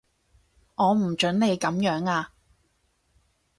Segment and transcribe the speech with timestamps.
[0.73, 2.33] 我唔準你噉樣啊